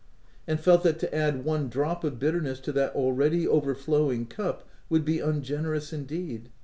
[0.47, 4.67] —and felt that to add one drop of bitter ness to that already overflowing cup,
[4.89, 6.49] would be ungenerous indeed.